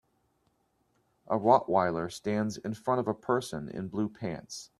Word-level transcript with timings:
A 1.27 1.37
rottweiler 1.37 2.11
stands 2.11 2.57
in 2.57 2.73
front 2.73 2.99
of 2.99 3.07
a 3.07 3.13
person 3.13 3.69
in 3.69 3.87
blue 3.87 4.09
pants. 4.09 4.69